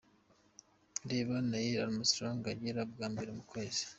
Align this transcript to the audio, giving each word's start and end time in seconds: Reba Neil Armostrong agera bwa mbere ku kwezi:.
Reba 1.09 1.35
Neil 1.49 1.75
Armostrong 1.83 2.39
agera 2.53 2.81
bwa 2.91 3.07
mbere 3.11 3.29
ku 3.37 3.43
kwezi:. 3.51 3.83